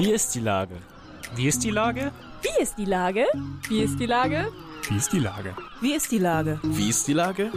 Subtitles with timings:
[0.00, 0.76] Wie ist die Lage?
[1.36, 2.10] Wie ist die Lage?
[2.40, 3.26] Wie ist die Lage?
[3.68, 4.48] Wie ist die Lage?
[4.88, 5.54] Wie ist die Lage?
[5.82, 6.58] Wie ist die Lage?
[6.62, 7.50] Wie ist die Lage?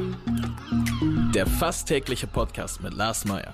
[1.33, 3.53] Der fast tägliche Podcast mit Lars Meyer.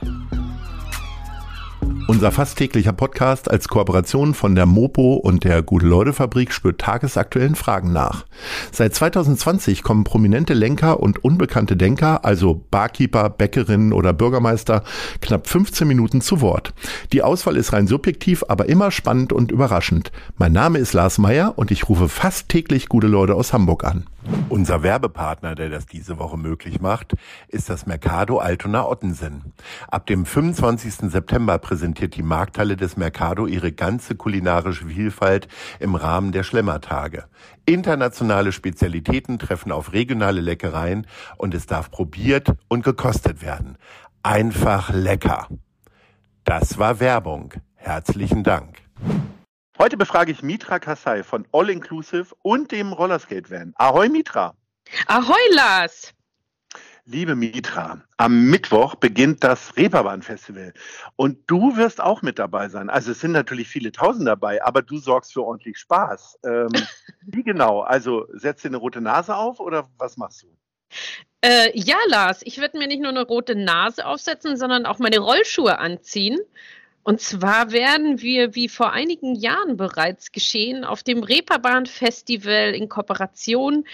[2.07, 7.93] Unser fast täglicher Podcast als Kooperation von der Mopo und der Gute-Leute-Fabrik spürt tagesaktuellen Fragen
[7.93, 8.25] nach.
[8.71, 14.83] Seit 2020 kommen prominente Lenker und unbekannte Denker, also Barkeeper, Bäckerinnen oder Bürgermeister,
[15.21, 16.73] knapp 15 Minuten zu Wort.
[17.13, 20.11] Die Auswahl ist rein subjektiv, aber immer spannend und überraschend.
[20.37, 24.05] Mein Name ist Lars Meyer und ich rufe fast täglich gute Leute aus Hamburg an.
[24.49, 27.15] Unser Werbepartner, der das diese Woche möglich macht,
[27.47, 29.53] ist das Mercado Altona Ottensen.
[29.87, 31.09] Ab dem 25.
[31.09, 35.47] September präsentiert die Markthalle des Mercado ihre ganze kulinarische Vielfalt
[35.79, 37.25] im Rahmen der Schlemmertage.
[37.65, 41.07] Internationale Spezialitäten treffen auf regionale Leckereien
[41.37, 43.77] und es darf probiert und gekostet werden.
[44.23, 45.47] Einfach lecker.
[46.43, 47.53] Das war Werbung.
[47.75, 48.77] Herzlichen Dank.
[49.77, 53.73] Heute befrage ich Mitra Kassai von All Inclusive und dem Rollerskate Van.
[53.77, 54.53] Ahoi Mitra.
[55.07, 56.13] Ahoi Lars.
[57.11, 60.75] Liebe Mitra, am Mittwoch beginnt das Reeperbahn Festival
[61.15, 62.91] und du wirst auch mit dabei sein.
[62.91, 66.37] Also es sind natürlich viele Tausend dabei, aber du sorgst für ordentlich Spaß.
[66.45, 66.69] Ähm,
[67.21, 67.79] wie genau?
[67.81, 70.47] Also setzt dir eine rote Nase auf oder was machst du?
[71.41, 75.17] Äh, ja, Lars, ich werde mir nicht nur eine rote Nase aufsetzen, sondern auch meine
[75.17, 76.37] Rollschuhe anziehen
[77.01, 82.87] und zwar werden wir, wie vor einigen Jahren bereits geschehen, auf dem Reeperbahn Festival in
[82.87, 83.85] Kooperation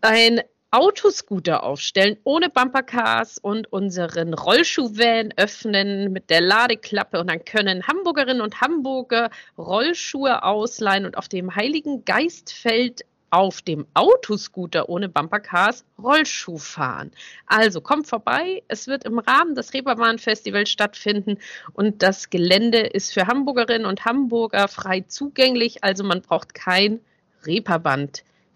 [0.00, 0.40] ein
[0.74, 8.40] Autoscooter aufstellen, ohne Bumpercars und unseren Rollschuhvan öffnen mit der Ladeklappe und dann können Hamburgerinnen
[8.40, 16.58] und Hamburger Rollschuhe ausleihen und auf dem Heiligen Geistfeld auf dem Autoscooter ohne Bumpercars Rollschuh
[16.58, 17.12] fahren.
[17.46, 21.38] Also kommt vorbei, es wird im Rahmen des Reeperbahn-Festivals stattfinden
[21.74, 26.98] und das Gelände ist für Hamburgerinnen und Hamburger frei zugänglich, also man braucht kein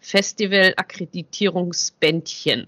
[0.03, 2.67] Reeperbahn-Festival-Akkreditierungsbändchen.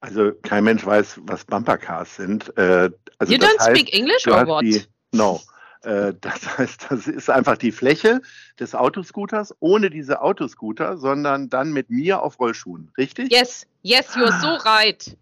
[0.00, 2.52] Also kein Mensch weiß, was Bumpercars sind.
[2.56, 4.62] Äh, also you don't heißt, speak English or what?
[4.62, 4.82] Die,
[5.12, 5.40] no.
[5.82, 8.20] Äh, das heißt, das ist einfach die Fläche
[8.58, 13.32] des Autoscooters ohne diese Autoscooter, sondern dann mit mir auf Rollschuhen, richtig?
[13.32, 15.16] Yes, yes, you're so right.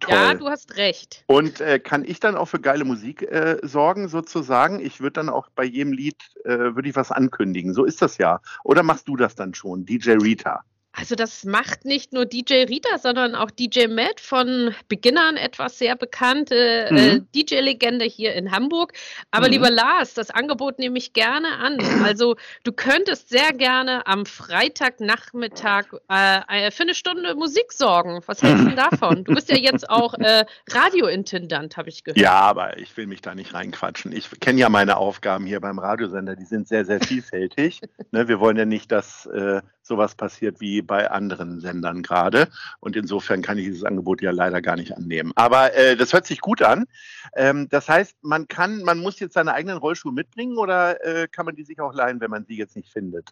[0.00, 0.14] Toll.
[0.14, 1.24] Ja, du hast recht.
[1.26, 4.80] Und äh, kann ich dann auch für geile Musik äh, sorgen, sozusagen?
[4.80, 7.74] Ich würde dann auch bei jedem Lied, äh, würde ich was ankündigen.
[7.74, 8.40] So ist das ja.
[8.64, 10.62] Oder machst du das dann schon, DJ Rita?
[10.98, 15.94] Also das macht nicht nur DJ Rita, sondern auch DJ Matt von Beginnern etwas sehr
[15.94, 16.98] bekannte äh, mhm.
[16.98, 18.92] äh, DJ-Legende hier in Hamburg.
[19.30, 19.52] Aber mhm.
[19.52, 21.78] lieber Lars, das Angebot nehme ich gerne an.
[22.08, 28.22] Also du könntest sehr gerne am Freitagnachmittag äh, äh, für eine Stunde Musik sorgen.
[28.26, 29.24] Was hältst du davon?
[29.24, 32.18] Du bist ja jetzt auch äh, Radiointendant, habe ich gehört.
[32.18, 34.12] Ja, aber ich will mich da nicht reinquatschen.
[34.12, 37.80] Ich kenne ja meine Aufgaben hier beim Radiosender, die sind sehr, sehr vielfältig.
[38.10, 42.48] ne, wir wollen ja nicht, dass äh, sowas passiert wie bei anderen Sendern gerade.
[42.80, 45.32] Und insofern kann ich dieses Angebot ja leider gar nicht annehmen.
[45.34, 46.86] Aber äh, das hört sich gut an.
[47.34, 51.46] Ähm, das heißt, man kann, man muss jetzt seine eigenen Rollschuhe mitbringen oder äh, kann
[51.46, 53.30] man die sich auch leihen, wenn man sie jetzt nicht findet?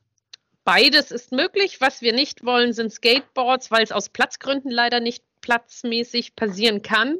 [0.65, 1.81] Beides ist möglich.
[1.81, 7.19] Was wir nicht wollen, sind Skateboards, weil es aus Platzgründen leider nicht platzmäßig passieren kann.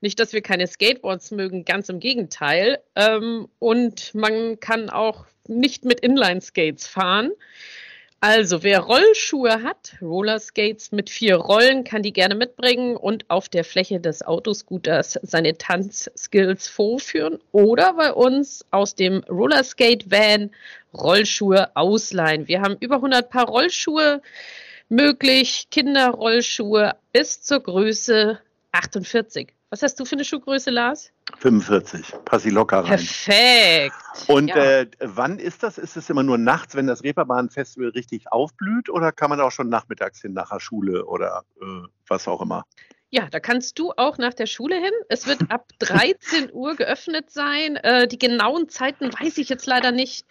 [0.00, 2.78] Nicht, dass wir keine Skateboards mögen, ganz im Gegenteil.
[2.94, 7.32] Ähm, und man kann auch nicht mit Inline-Skates fahren.
[8.28, 13.62] Also, wer Rollschuhe hat, Rollerskates mit vier Rollen, kann die gerne mitbringen und auf der
[13.62, 20.50] Fläche des Autoscooters seine Tanzskills vorführen oder bei uns aus dem Rollerskate-Van
[20.92, 22.48] Rollschuhe ausleihen.
[22.48, 24.20] Wir haben über 100 Paar Rollschuhe
[24.88, 28.40] möglich, Kinderrollschuhe bis zur Größe
[28.72, 29.55] 48.
[29.76, 31.12] Was hast du für eine Schuhgröße, Lars?
[31.36, 32.14] 45.
[32.24, 32.86] Pass sie locker rein.
[32.86, 33.94] Perfekt.
[34.26, 34.56] Und ja.
[34.56, 35.76] äh, wann ist das?
[35.76, 39.68] Ist es immer nur nachts, wenn das Reeperbahn-Festival richtig aufblüht oder kann man auch schon
[39.68, 41.66] nachmittags hin nach der Schule oder äh,
[42.08, 42.64] was auch immer?
[43.10, 44.92] Ja, da kannst du auch nach der Schule hin.
[45.08, 47.76] Es wird ab 13 Uhr geöffnet sein.
[47.76, 50.26] Äh, die genauen Zeiten weiß ich jetzt leider nicht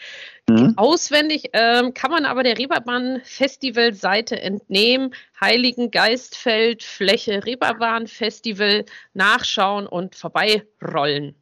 [0.50, 0.74] mhm.
[0.78, 5.16] auswendig, ähm, kann man aber der Reeperbahn Festival-Seite entnehmen.
[5.40, 11.36] Heiligen Geistfeld, Fläche Reeperbahn Festival nachschauen und vorbeirollen.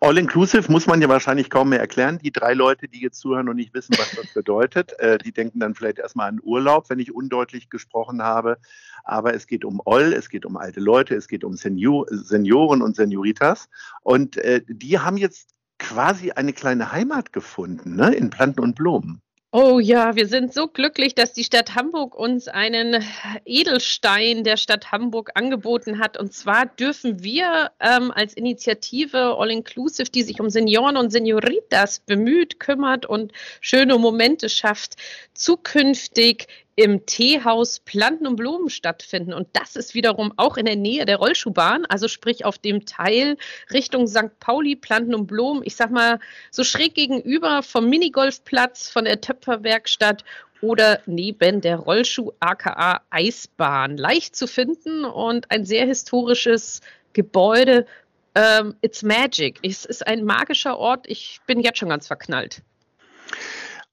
[0.00, 2.18] All-inclusive muss man ja wahrscheinlich kaum mehr erklären.
[2.18, 5.60] Die drei Leute, die jetzt zuhören und nicht wissen, was das bedeutet, äh, die denken
[5.60, 8.58] dann vielleicht erstmal an Urlaub, wenn ich undeutlich gesprochen habe.
[9.04, 12.82] Aber es geht um All, es geht um alte Leute, es geht um Senior, Senioren
[12.82, 13.68] und Senioritas.
[14.02, 19.22] Und äh, die haben jetzt quasi eine kleine Heimat gefunden, ne, in Planten und Blumen.
[19.58, 23.02] Oh ja, wir sind so glücklich, dass die Stadt Hamburg uns einen
[23.46, 26.18] Edelstein der Stadt Hamburg angeboten hat.
[26.18, 32.00] Und zwar dürfen wir ähm, als Initiative All Inclusive, die sich um Senioren und Senioritas
[32.00, 33.32] bemüht, kümmert und
[33.62, 34.96] schöne Momente schafft,
[35.32, 39.32] zukünftig im Teehaus Planten und Blumen stattfinden.
[39.32, 43.38] Und das ist wiederum auch in der Nähe der Rollschuhbahn, also sprich auf dem Teil
[43.72, 44.38] Richtung St.
[44.40, 45.62] Pauli, Planten und Blumen.
[45.64, 46.20] Ich sag mal,
[46.50, 50.22] so schräg gegenüber vom Minigolfplatz, von der Töpferwerkstatt
[50.60, 53.96] oder neben der Rollschuh aka Eisbahn.
[53.96, 56.82] Leicht zu finden und ein sehr historisches
[57.14, 57.86] Gebäude.
[58.34, 59.58] Ähm, it's magic.
[59.62, 61.06] Es ist ein magischer Ort.
[61.08, 62.60] Ich bin jetzt schon ganz verknallt.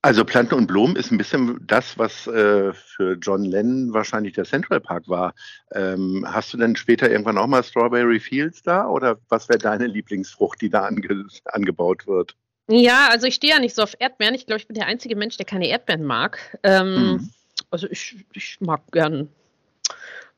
[0.06, 4.44] Also Planten und Blumen ist ein bisschen das, was äh, für John Lennon wahrscheinlich der
[4.44, 5.34] Central Park war.
[5.72, 9.88] Ähm, hast du denn später irgendwann auch mal Strawberry Fields da oder was wäre deine
[9.88, 12.36] Lieblingsfrucht, die da ange angebaut wird?
[12.68, 14.36] Ja, also ich stehe ja nicht so auf Erdbeeren.
[14.36, 16.38] Ich glaube, ich bin der einzige Mensch, der keine Erdbeeren mag.
[16.64, 17.30] Ähm, hm.
[17.72, 19.30] Also ich, ich mag gern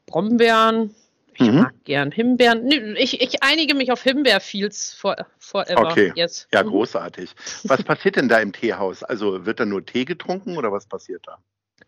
[0.05, 0.93] Brombeeren,
[1.37, 1.61] ich mhm.
[1.61, 2.95] mag gern Himbeeren.
[2.97, 5.89] Ich, ich einige mich auf Himbeerfields for, forever.
[5.91, 6.47] Okay, yes.
[6.53, 6.69] ja, mhm.
[6.69, 7.31] großartig.
[7.63, 9.03] Was passiert denn da im Teehaus?
[9.03, 11.37] Also wird da nur Tee getrunken oder was passiert da?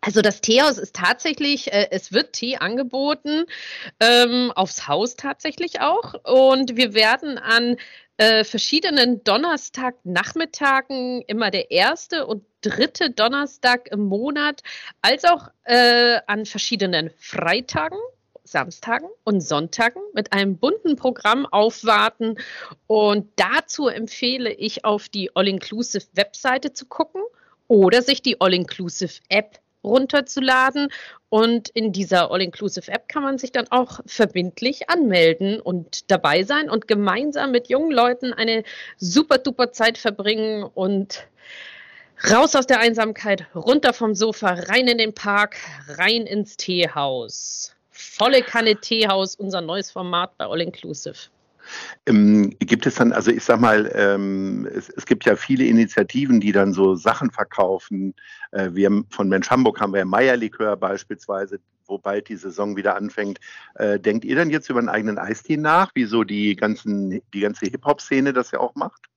[0.00, 3.46] Also das Teehaus ist tatsächlich, äh, es wird Tee angeboten,
[4.00, 6.14] ähm, aufs Haus tatsächlich auch.
[6.24, 7.76] Und wir werden an
[8.18, 14.62] äh, verschiedenen Donnerstagnachmittagen, immer der erste und dritte Donnerstag im Monat,
[15.00, 17.98] als auch äh, an verschiedenen Freitagen
[18.50, 22.36] Samstagen und Sonntagen mit einem bunten Programm aufwarten.
[22.86, 27.22] Und dazu empfehle ich, auf die All-Inclusive Webseite zu gucken
[27.68, 30.88] oder sich die All-Inclusive App runterzuladen.
[31.28, 36.70] Und in dieser All-Inclusive App kann man sich dann auch verbindlich anmelden und dabei sein
[36.70, 38.64] und gemeinsam mit jungen Leuten eine
[38.96, 41.26] super duper Zeit verbringen und
[42.30, 45.56] raus aus der Einsamkeit, runter vom Sofa, rein in den Park,
[45.86, 47.74] rein ins Teehaus.
[48.00, 51.16] Volle Kanne Teehaus, unser neues Format bei All Inclusive.
[52.06, 56.40] Ähm, gibt es dann, also ich sag mal, ähm, es, es, gibt ja viele Initiativen,
[56.40, 58.14] die dann so Sachen verkaufen.
[58.52, 63.40] Äh, wir von Mensch Hamburg haben wir Meierlikör beispielsweise, wo bald die Saison wieder anfängt.
[63.74, 67.40] Äh, denkt ihr dann jetzt über einen eigenen Eistee nach, wie so die ganzen, die
[67.40, 69.08] ganze Hip-Hop-Szene das ja auch macht?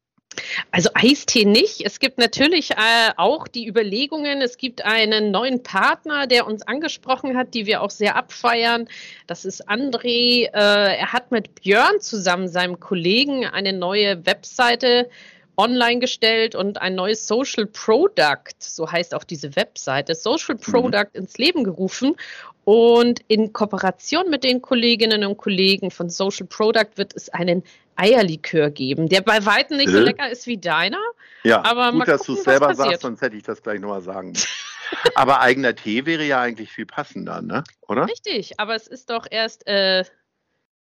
[0.72, 1.82] Also Eistee nicht.
[1.86, 7.38] Es gibt natürlich äh, auch die Überlegungen, es gibt einen neuen Partner, der uns angesprochen
[7.38, 8.88] hat, die wir auch sehr abfeiern.
[9.28, 10.46] Das ist André.
[10.46, 15.10] Äh, er hat mit Björn zusammen, seinem Kollegen, eine neue Webseite
[15.58, 20.60] online gestellt und ein neues Social Product, so heißt auch diese Webseite, Social mhm.
[20.60, 21.22] Product mhm.
[21.22, 22.16] ins Leben gerufen.
[22.64, 27.64] Und in Kooperation mit den Kolleginnen und Kollegen von Social Product wird es einen
[28.02, 31.02] Eierlikör geben, der bei weitem nicht so lecker ist wie deiner.
[31.44, 34.34] Ja, aber gut, dass du es selber sagst, sonst hätte ich das gleich nochmal sagen
[35.16, 37.64] aber eigener Tee wäre ja eigentlich viel passender, ne?
[37.82, 38.08] oder?
[38.08, 40.04] Richtig, aber es ist doch erst äh,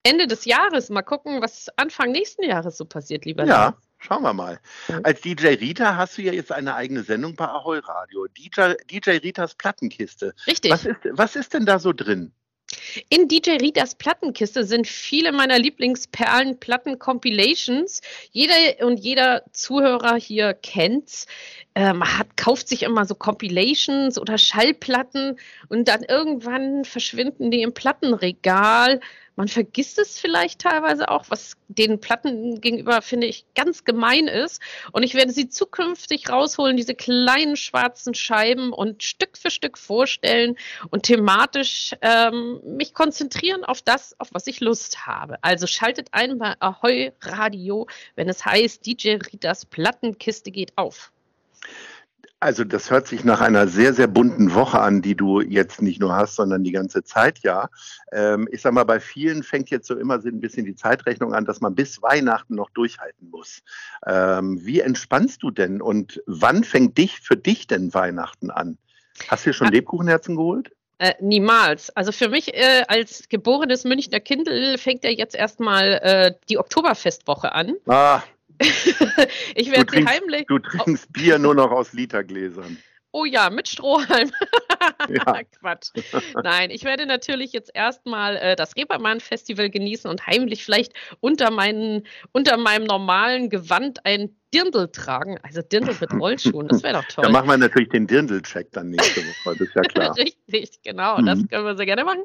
[0.03, 0.91] Ende des Jahres.
[0.91, 3.75] Mal gucken, was Anfang nächsten Jahres so passiert, lieber Ja, Lars.
[3.99, 4.61] schauen wir mal.
[5.03, 8.27] Als DJ Rita hast du ja jetzt eine eigene Sendung bei Ahoi Radio.
[8.27, 10.35] DJ, DJ Ritas Plattenkiste.
[10.47, 10.71] Richtig.
[10.73, 12.33] Was ist, was ist denn da so drin?
[13.09, 18.01] In DJ Ritas Plattenkiste sind viele meiner Lieblingsperlen Platten-Compilations.
[18.31, 18.55] Jeder
[18.87, 21.27] und jeder Zuhörer hier kennt's.
[21.75, 25.39] Ähm, hat, kauft sich immer so Compilations oder Schallplatten
[25.69, 29.01] und dann irgendwann verschwinden die im Plattenregal
[29.37, 34.61] man vergisst es vielleicht teilweise auch, was den Platten gegenüber, finde ich, ganz gemein ist.
[34.93, 40.57] Und ich werde sie zukünftig rausholen, diese kleinen schwarzen Scheiben und Stück für Stück vorstellen
[40.91, 45.37] und thematisch ähm, mich konzentrieren auf das, auf was ich Lust habe.
[45.43, 51.13] Also schaltet ein bei Ahoi Radio, wenn es heißt, DJ Ritas Plattenkiste geht auf.
[52.47, 55.99] Also das hört sich nach einer sehr, sehr bunten Woche an, die du jetzt nicht
[55.99, 57.69] nur hast, sondern die ganze Zeit ja.
[58.13, 61.35] Ähm, ich sag mal, bei vielen fängt jetzt so immer so ein bisschen die Zeitrechnung
[61.35, 63.65] an, dass man bis Weihnachten noch durchhalten muss.
[64.07, 68.79] Ähm, wie entspannst du denn und wann fängt dich für dich denn Weihnachten an?
[69.27, 70.71] Hast du dir schon Lebkuchenherzen geholt?
[70.99, 71.91] Äh, niemals.
[71.97, 77.51] Also für mich äh, als geborenes Münchner Kindl fängt ja jetzt erstmal äh, die Oktoberfestwoche
[77.51, 77.75] an.
[77.89, 78.23] Ah,
[79.55, 80.47] ich werde sie heimlich.
[80.47, 82.79] Du trinkst Bier nur noch aus Litergläsern.
[83.13, 84.31] Oh ja, mit Strohhalm.
[85.09, 85.43] ja.
[85.61, 85.89] Quatsch.
[86.43, 91.51] Nein, ich werde natürlich jetzt erstmal äh, das Reeperbahn Festival genießen und heimlich vielleicht unter,
[91.51, 97.05] meinen, unter meinem normalen Gewand ein Dirndl tragen, also Dirndl mit Rollschuhen, das wäre doch
[97.09, 97.25] toll.
[97.25, 100.17] Da machen wir natürlich den Dirndl-Check dann nächste Woche, das ist ja klar.
[100.53, 101.27] Richtig, genau, mhm.
[101.27, 102.23] das können wir sehr gerne machen.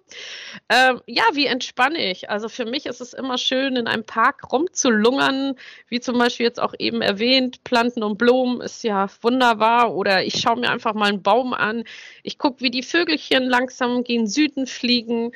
[0.70, 2.30] Ähm, ja, wie entspanne ich?
[2.30, 5.56] Also für mich ist es immer schön, in einem Park rumzulungern,
[5.88, 10.40] wie zum Beispiel jetzt auch eben erwähnt, Planten und Blumen ist ja wunderbar oder ich
[10.40, 11.84] schaue mir einfach mal einen Baum an,
[12.24, 15.32] ich gucke, wie die Vögelchen langsam gegen Süden fliegen.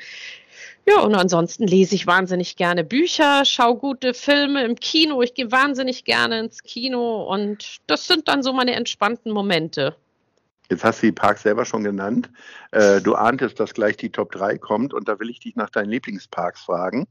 [0.88, 5.20] Ja, und ansonsten lese ich wahnsinnig gerne Bücher, schaue gute Filme im Kino.
[5.20, 9.96] Ich gehe wahnsinnig gerne ins Kino und das sind dann so meine entspannten Momente.
[10.70, 12.30] Jetzt hast du die Parks selber schon genannt.
[12.72, 15.70] Äh, du ahntest, dass gleich die Top 3 kommt und da will ich dich nach
[15.70, 17.06] deinen Lieblingsparks fragen.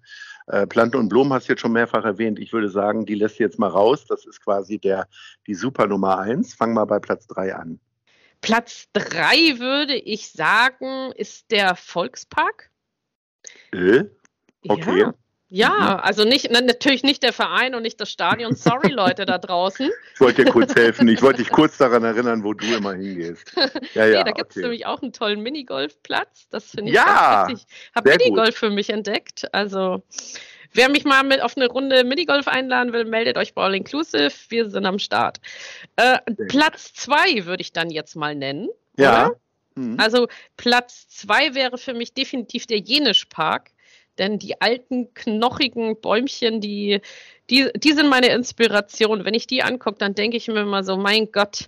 [0.47, 2.39] Äh, Planten und Blumen hast du jetzt schon mehrfach erwähnt.
[2.39, 4.05] Ich würde sagen, die lässt du jetzt mal raus.
[4.07, 5.07] Das ist quasi der,
[5.47, 6.53] die Super Nummer 1.
[6.53, 7.79] Fang mal bei Platz 3 an.
[8.41, 12.69] Platz 3 würde ich sagen, ist der Volkspark.
[13.71, 14.05] Äh?
[14.67, 14.99] Okay.
[14.99, 15.13] Ja.
[15.47, 15.99] Ja, mhm.
[16.03, 18.55] also nicht, natürlich nicht der Verein und nicht das Stadion.
[18.55, 19.89] Sorry, Leute da draußen.
[20.15, 21.07] Ich wollte dir kurz helfen.
[21.09, 23.51] Ich wollte dich kurz daran erinnern, wo du immer hingehst.
[23.93, 24.61] Ja, ja, nee, da gibt es okay.
[24.61, 26.47] nämlich auch einen tollen Minigolfplatz.
[26.49, 27.67] Das finde ich ja, ganz witzig.
[27.69, 28.55] Ich habe Minigolf gut.
[28.55, 29.53] für mich entdeckt.
[29.53, 30.03] Also,
[30.73, 34.31] wer mich mal mit auf eine Runde Minigolf einladen will, meldet euch bei All Inclusive.
[34.49, 35.39] Wir sind am Start.
[35.97, 38.69] Äh, Platz zwei würde ich dann jetzt mal nennen.
[38.97, 39.31] Ja.
[39.75, 39.99] Mhm.
[39.99, 40.27] Also
[40.57, 43.71] Platz zwei wäre für mich definitiv der Jenisch Park,
[44.17, 47.01] denn die alten knochigen Bäumchen, die,
[47.49, 49.25] die, die sind meine Inspiration.
[49.25, 51.67] Wenn ich die angucke, dann denke ich mir immer so, mein Gott,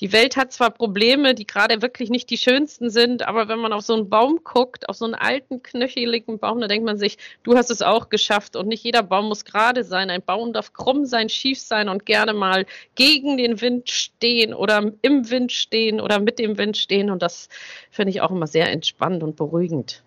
[0.00, 3.72] die Welt hat zwar Probleme, die gerade wirklich nicht die schönsten sind, aber wenn man
[3.72, 7.18] auf so einen Baum guckt, auf so einen alten, knöcheligen Baum, dann denkt man sich,
[7.44, 10.10] du hast es auch geschafft und nicht jeder Baum muss gerade sein.
[10.10, 14.92] Ein Baum darf krumm sein, schief sein und gerne mal gegen den Wind stehen oder
[15.02, 17.48] im Wind stehen oder mit dem Wind stehen und das
[17.90, 20.02] finde ich auch immer sehr entspannend und beruhigend.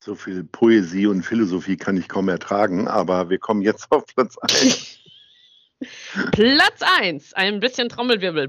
[0.00, 4.38] So viel Poesie und Philosophie kann ich kaum ertragen, aber wir kommen jetzt auf Platz
[4.38, 5.00] 1.
[6.32, 8.48] Platz 1, ein bisschen Trommelwirbel.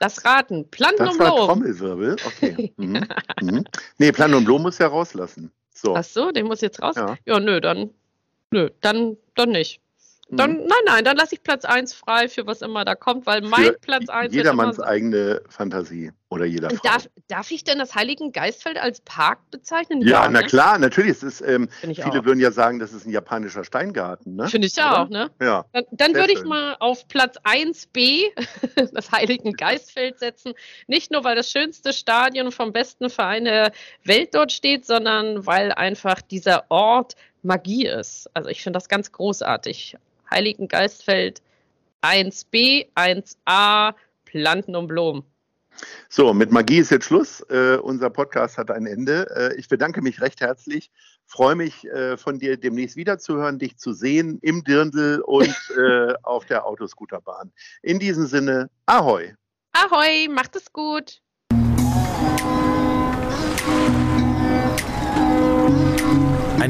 [0.00, 1.20] Das Raten, Planten das und.
[1.20, 2.72] War Trommelwirbel, okay.
[2.76, 3.06] Mhm.
[3.40, 3.64] Mhm.
[3.98, 5.52] Nee, Planten und Blumen muss ja rauslassen.
[5.74, 5.94] So.
[5.96, 6.96] Ach so, den muss jetzt raus?
[6.96, 7.90] Ja, ja nö, dann,
[8.50, 9.80] nö, dann, dann nicht.
[10.34, 10.66] Dann, mhm.
[10.66, 13.64] Nein, nein, dann lasse ich Platz 1 frei für was immer da kommt, weil mein
[13.64, 16.78] für Platz 1 Jedermanns so eigene Fantasie oder jeder Frau.
[16.82, 20.00] Darf, darf ich denn das Heiligen Geistfeld als Park bezeichnen?
[20.00, 20.46] Ja, ja na ne?
[20.46, 21.12] klar, natürlich.
[21.12, 22.24] Es ist, ähm, viele auch.
[22.24, 24.36] würden ja sagen, das ist ein japanischer Steingarten.
[24.36, 24.48] Ne?
[24.48, 25.02] Finde ich oder?
[25.02, 25.30] auch, ne?
[25.38, 25.66] Ja.
[25.74, 28.22] Dann, dann würde ich mal auf Platz 1b
[28.94, 30.54] das Heiligen Geistfeld setzen.
[30.86, 33.70] Nicht nur, weil das schönste Stadion vom besten Verein der
[34.04, 38.30] Welt dort steht, sondern weil einfach dieser Ort Magie ist.
[38.32, 39.98] Also ich finde das ganz großartig.
[40.32, 41.42] Heiligen Geistfeld
[42.00, 45.24] 1b, 1a, Planten und Blumen.
[46.08, 47.40] So, mit Magie ist jetzt Schluss.
[47.50, 49.28] Äh, unser Podcast hat ein Ende.
[49.34, 50.90] Äh, ich bedanke mich recht herzlich.
[51.26, 56.46] Freue mich, äh, von dir demnächst wiederzuhören, dich zu sehen im Dirndl und äh, auf
[56.46, 57.52] der Autoscooterbahn.
[57.82, 59.34] In diesem Sinne, Ahoi.
[59.72, 61.20] Ahoi, macht es gut.